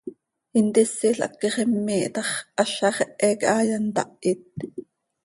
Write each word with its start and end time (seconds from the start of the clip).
Intisil 0.59 1.17
haquix 1.25 1.55
immiih 1.63 2.07
tax 2.15 2.29
¿áz 2.61 2.71
haxehe 2.83 3.29
chaaya 3.41 3.77
ntahit? 3.85 4.43